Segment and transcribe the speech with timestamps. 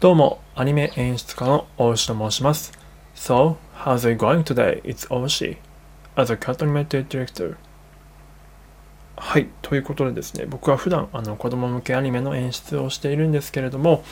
[0.00, 2.70] どうも、アニメ演出家の大牛と申します。
[3.16, 4.80] So, how's it going today?
[4.82, 5.56] It's Oshi.
[6.14, 7.56] As a cat animated director.
[9.16, 14.04] はい、ということでですね、僕は普段あの子供向けアニメの演出をしているんですけれども、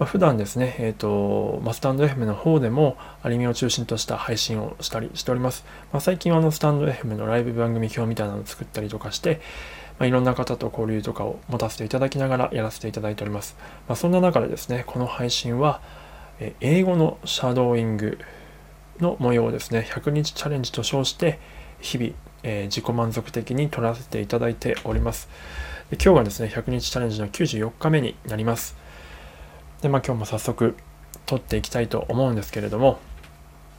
[0.00, 5.64] まあ、普段ですね、えっ、ー、と、まあ、スタンド FM の方でもアニメを中心とした配信をしたりしております。
[5.92, 9.40] まあ、最近はあのスタンド FM のライブ番組表みたいなのを作ったりとかして、
[9.98, 13.56] まあ、いろんな方と交流とかを持たせていただきながらやらせていただいております。
[13.88, 15.80] まあ、そんな中でですね、この配信は、
[16.38, 18.18] え英語のシャドーイング
[19.00, 21.38] の模様をですね、100日チャレンジと称して、
[21.80, 25.28] 日々、えー、自己満足的に撮らせていただいております。
[25.90, 28.76] で今日がですね、100日チャレンジの94日目になります。
[29.82, 30.76] で、まあ今日も早速
[31.26, 32.98] 撮っていきたいと思うんですけれども、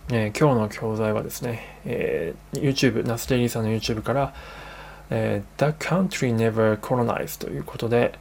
[0.09, 4.33] えー、今日の教材はですね、えー、YouTube、ナスデリーさんの YouTube から、
[5.09, 8.17] えー、The country never colonized ということで、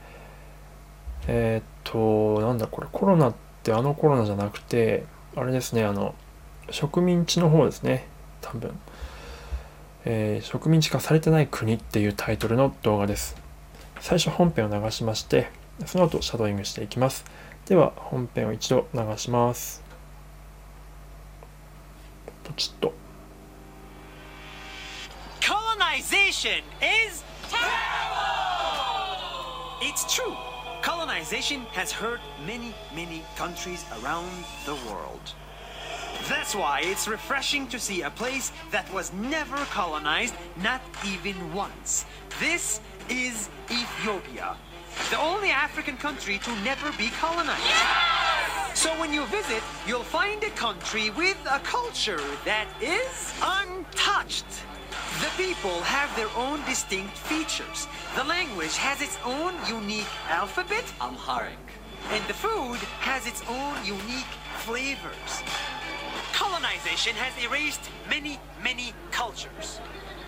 [1.27, 6.15] えー、っと、なんだこれ、コロナってあのコロナじゃなくて、あれですね、あの、
[6.71, 8.07] 植民地の方ですね、
[8.41, 8.79] 多分。
[10.05, 13.37] えー、植民地化されてない国っていうタイトルの動画です。
[14.01, 15.51] 最初本編を流しまして、
[15.85, 17.25] その後シャドーイングしていきます。
[17.67, 19.83] では本編を一度流します。
[22.45, 23.06] ポチッと。
[25.97, 27.73] Colonization is terrible!
[29.81, 30.37] It's true.
[30.83, 34.31] Colonization has hurt many, many countries around
[34.67, 35.33] the world.
[36.29, 42.05] That's why it's refreshing to see a place that was never colonized, not even once.
[42.39, 44.55] This is Ethiopia,
[45.09, 47.65] the only African country to never be colonized.
[47.65, 48.79] Yes!
[48.79, 54.45] So when you visit, you'll find a country with a culture that is untouched.
[55.21, 57.89] The people have their own distinct features.
[58.17, 61.57] The language has its own unique alphabet, Amharic.
[62.11, 65.43] And the food has its own unique flavors.
[66.35, 69.81] Colonization has erased many, many cultures.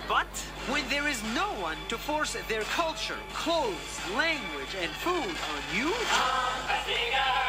[0.08, 0.32] But
[0.72, 5.88] when there is no one to force their culture, clothes, language, and food on you,
[5.88, 7.47] you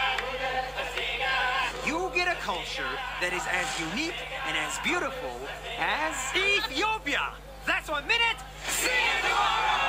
[2.20, 2.84] get a culture
[3.22, 5.40] that is as unique and as beautiful
[5.80, 7.32] as Ethiopia.
[7.66, 8.40] That's one minute.
[8.68, 9.80] See you tomorrow.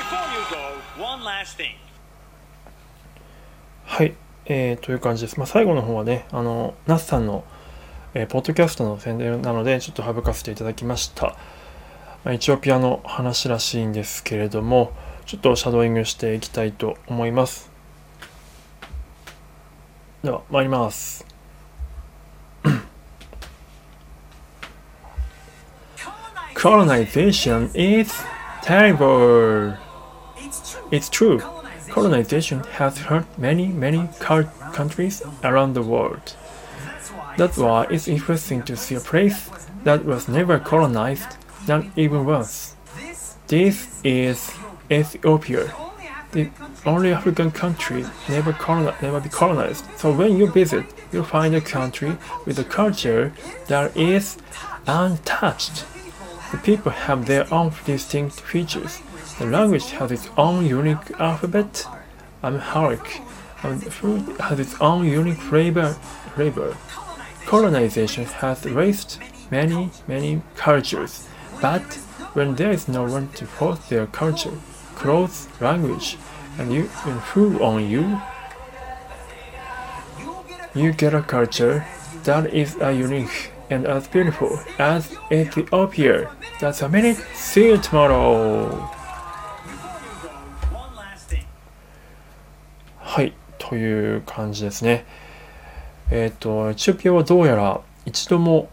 [0.00, 1.76] Before you go, one last thing.
[3.84, 4.14] はい、
[4.46, 5.36] えー、という感じです。
[5.36, 7.44] まあ、最後の方はね、あの、ナスさんの、
[8.14, 11.36] えー、ポッドキャストの宣伝なので、ちょっと省かせていただきました。
[12.24, 14.92] まあ、エチオピアの話らしいんですけれども、
[15.26, 17.69] ちょっとシャドーイングしていきたいと思います。
[20.23, 21.25] では、参ります。
[26.55, 28.11] Colonization is
[28.63, 29.77] terrible.
[30.89, 31.39] It's true.
[31.91, 34.09] Colonization has hurt many, many
[34.73, 36.35] countries around the world.
[37.37, 39.51] That's why it's interesting to see a place
[39.83, 42.75] that was never colonized, not even once.
[43.47, 44.51] This is
[44.89, 45.71] Ethiopia
[46.32, 46.50] the
[46.86, 49.84] only African country never, colonized, never be colonized.
[49.96, 53.32] So when you visit, you find a country with a culture
[53.68, 54.38] that is
[54.86, 55.84] untouched.
[56.52, 59.00] The people have their own distinct features.
[59.38, 61.86] The language has its own unique alphabet,
[62.42, 63.20] Amharic,
[63.62, 65.94] and the food has its own unique flavor.
[66.34, 66.76] flavor.
[67.46, 69.18] Colonization has raised
[69.50, 71.28] many, many cultures,
[71.60, 71.82] but
[72.34, 74.52] when there is no one to force their culture,
[75.00, 76.18] clothes, language,
[76.58, 78.20] and you and food on you,
[80.74, 81.84] you get a culture
[82.24, 86.30] that is as unique and as beautiful as Ethiopia.
[86.60, 87.16] That's a minute.
[87.34, 88.88] See you tomorrow.
[92.98, 95.04] はい、という感じですね。
[96.10, 98.68] えっ、ー、と、エチオピアはどうやら一度も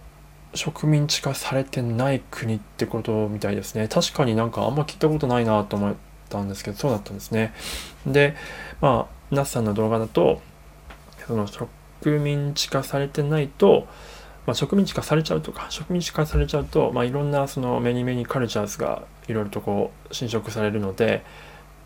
[0.53, 3.87] 植民地化されてない国ってことみたいですね。
[3.87, 5.95] 確かになんかあんま聞いたことないなと思っ
[6.27, 7.53] たんですけど、そうだったんですね。
[8.05, 8.35] で、
[8.81, 10.41] まあ、ナスさんの動画だと、
[11.27, 11.67] その植
[12.19, 13.87] 民地化されてないと、
[14.45, 21.23] まあ、植民地化されちゃうとか、植民地化されちゃうと、まあ、いろんなそのメニメニカルチャーズがいろいろとこう侵食されるので、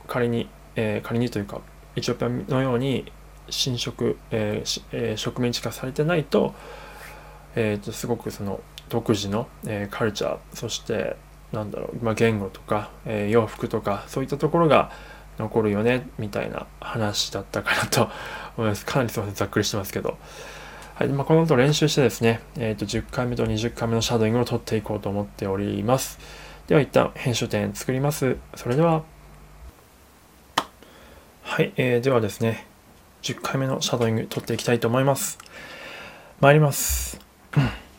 [0.08, 1.62] 仮に、えー、仮にというか、
[1.96, 3.12] エチオピアのように
[3.50, 6.54] 侵食、えーえー、植民地化されてないと、
[7.56, 11.18] えー、とすごくその独自の、えー、カルチャー、そして
[11.52, 14.92] なんだろう、まあ、言語とか、えー、洋服とかそういったところが
[15.38, 18.10] 残るよねみたいな話だったかなと
[18.58, 18.86] 思います。
[18.86, 20.18] かなりすいませんざっくりしてますけど、
[20.96, 26.20] はいまあ、この後練習してですね、えー、と10回目と20回目のシャドウイングを取っていこうと思っております。
[26.68, 28.38] では一旦編集点作ります。
[28.56, 29.04] それでは。
[31.44, 32.66] はい、えー、ではですね
[33.24, 35.38] 10回目のシャドーイング取っていきたいと思います。
[36.40, 37.20] 参ります。
[37.58, 37.91] うん。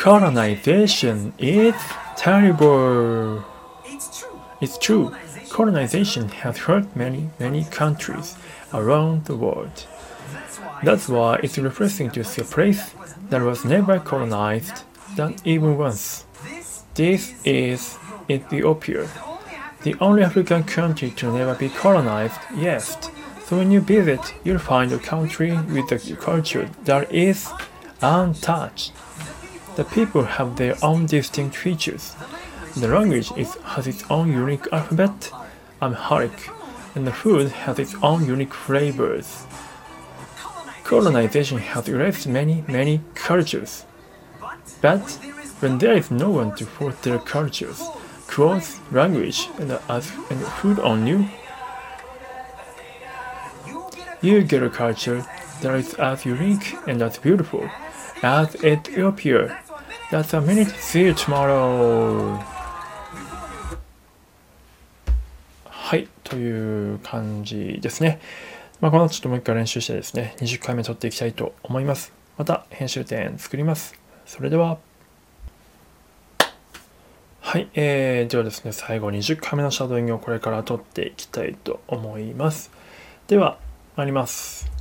[0.00, 1.74] Colonization is
[2.16, 3.44] terrible.
[3.84, 4.40] It's true.
[4.62, 5.14] It's true.
[5.50, 8.34] Colonization has hurt many, many countries
[8.72, 9.86] around the world.
[10.82, 12.94] That's why it's refreshing to see a place
[13.28, 14.84] that was never colonized,
[15.18, 16.24] not even once.
[16.44, 17.98] This This is
[18.30, 19.06] Ethiopia,
[19.82, 23.10] the only African country to never be colonized yet.
[23.44, 27.50] So when you visit, you'll find a country with a culture that is
[28.00, 28.92] untouched.
[29.80, 32.14] The people have their own distinct features.
[32.76, 35.32] The language is, has its own unique alphabet,
[35.80, 36.50] Amharic,
[36.94, 39.46] and the food has its own unique flavors.
[40.84, 43.86] Colonization has erased many, many cultures.
[44.82, 45.00] But
[45.60, 47.82] when there is no one to force their cultures,
[48.26, 51.26] clothes, language, and, and food on you,
[54.20, 55.24] you get a culture
[55.62, 57.66] that is as unique and as beautiful
[58.22, 59.62] as Ethiopia.
[60.10, 60.66] That's a minute.
[60.80, 62.36] See you tomorrow.
[65.66, 68.20] はい、という感じですね。
[68.80, 72.12] まあ、この後ちょっともう一回練習してですね、20回目撮っていきたいと思います。
[72.36, 73.94] また編集点作ります。
[74.26, 74.78] それでは。
[77.40, 82.72] はい、えー、ではですね、最後20回目のシャドウイングをこれから撮っていきたいと思います。
[83.28, 83.58] では、
[83.94, 84.79] 参ります。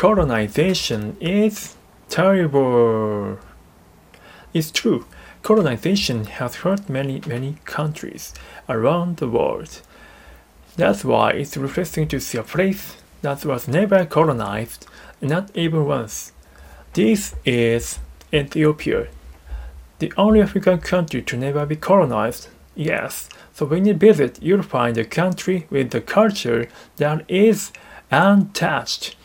[0.00, 1.76] Colonization is
[2.08, 3.36] terrible.
[4.54, 5.04] It's true.
[5.42, 8.32] Colonization has hurt many, many countries
[8.66, 9.82] around the world.
[10.74, 14.86] That's why it's refreshing to see a place that was never colonized,
[15.20, 16.32] not even once.
[16.94, 17.98] This is
[18.32, 19.08] Ethiopia,
[19.98, 22.48] the only African country to never be colonized.
[22.74, 27.70] Yes, so when you visit, you'll find a country with a culture that is
[28.10, 29.16] untouched.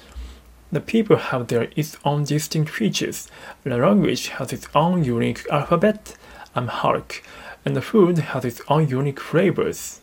[0.75, 3.29] The people have their its own distinct features.
[3.63, 6.17] The language has its own unique alphabet,
[6.53, 7.23] Amharic,
[7.63, 10.01] and the food has its own unique flavors.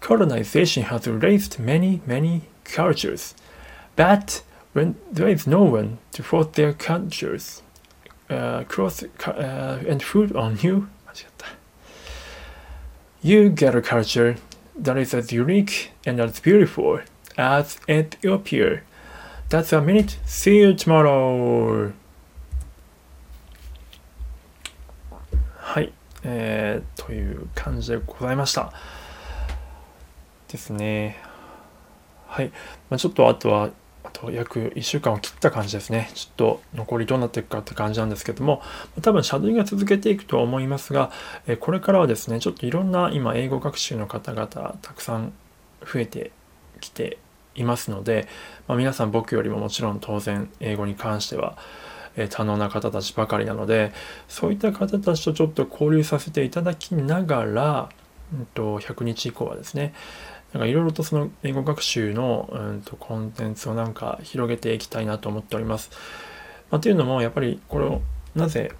[0.00, 3.34] Colonization has erased many, many cultures,
[3.96, 7.62] but when there is no one to force their cultures
[8.28, 10.88] uh, cross uh, and food on you,
[13.22, 14.36] you get a culture
[14.76, 17.00] that is as unique and as beautiful
[17.36, 18.82] as Ethiopia
[19.50, 20.16] That's a minute.
[20.26, 21.92] See you tomorrow.
[25.56, 25.92] はい、
[26.22, 28.72] えー、という感じでございました。
[30.46, 31.16] ですね。
[32.28, 32.52] はい。
[32.90, 33.70] まあ、ちょっとあとは、
[34.04, 36.12] あと約1週間を切った感じですね。
[36.14, 38.62] ちょっと残りどうなっていくかって感じなんですけども、
[39.02, 41.10] 多分シャドウイングは続けていくと思いますが、
[41.48, 44.46] えこれからはですね、ちょっといろんな今英語学習の方々
[44.80, 45.32] たくさん
[45.84, 46.30] 増えて
[46.80, 47.18] きて
[47.54, 48.28] いますので、
[48.68, 51.56] まあ、皆さん僕よりももちろん当然英語に関しては、
[52.16, 53.92] えー多能な方たちばかりなので
[54.28, 57.88] そういった方たちとちょっと交流させていただきながら、
[58.34, 59.94] うん、と100日以降はですね
[60.52, 65.90] なんかいろいろとその英語学習の、うん、とコンテンツをなんか広げていきたいなと思っております。
[66.70, 68.00] まあ、というのもやっぱりこれを
[68.34, 68.72] なぜ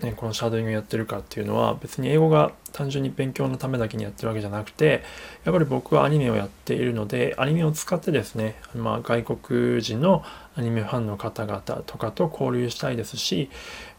[0.00, 5.02] ね、このシャドウイングやってるかっていうのは別に英語が単純に勉強のためだけにやってるわけじゃなくて
[5.44, 10.22] やっぱり僕はアニメをやっているのでアニメを使ってですね、まあ、外国人の
[10.54, 13.48] アニメファンの方々とかと交流したいですし、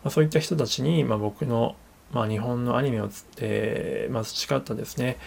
[0.04, 1.76] まあ、そういった人たちに、まあ、僕の、
[2.12, 5.18] まあ、日本のアニメを、えーまあ、培ったですね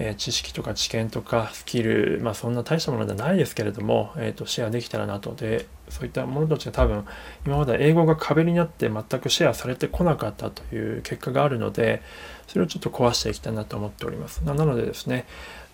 [0.00, 5.34] えー知識とか知見とかスキル、まあ、そんな大したものではないですけれども、えー、とシェアできたらなと。
[5.34, 7.04] でそういったものたちが多分
[7.44, 12.00] 今まで英語が壁になって全くシェアされてこなかったという結果があるので
[12.46, 14.38] それをちょっと壊していきたいなと思っております。
[14.44, 15.26] ななのでですね、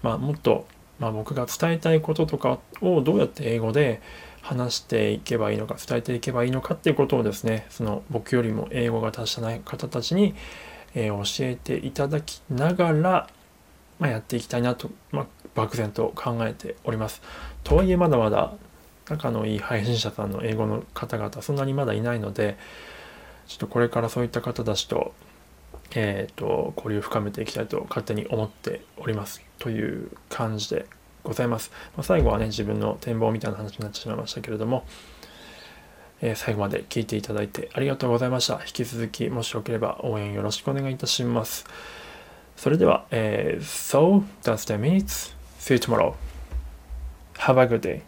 [0.03, 0.67] まあ、もっと、
[0.99, 4.01] まあ、僕が伝えたいこととかをどうやって英語で
[4.43, 10.35] 話していけばいいのか伝えていけばいいのかっていうことをですねその僕よりも英語が達者ない方たちに、
[10.95, 13.29] えー教えていただきながら
[13.99, 17.23] まあ、やっていきたいなと、まあ、漠然と考えております。
[17.65, 18.53] とはいえまだまだ
[19.09, 22.57] 仲のいい配信者さんの英語の方々そんなにまだいないので
[23.47, 25.15] ちょっとこれからそういった方たちと,、
[25.95, 30.87] えー、と交流を深めていきたいと勝手に思っておりますという感じで
[31.23, 31.71] ございます。
[31.97, 34.85] まあ、最後はね自分の展望みたいな話になってしまいましたけれども、
[36.21, 38.55] えー最後まで聞いていただいてありがとうございました。
[38.55, 41.67] 引き続きもしよければ応援よろしくお願いいたします。
[42.57, 45.35] それでは、えー So, that's the minutes.
[45.59, 46.15] See you tomorrow.
[47.39, 48.03] Have a good day.